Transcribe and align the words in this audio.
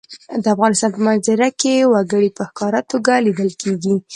د 0.43 0.45
افغانستان 0.55 0.89
په 0.93 0.99
منظره 1.07 1.49
کې 1.61 1.75
وګړي 1.93 2.29
په 2.37 2.43
ښکاره 2.49 2.81
توګه 2.91 3.13
لیدل 3.25 3.49
کېږي. 3.61 3.95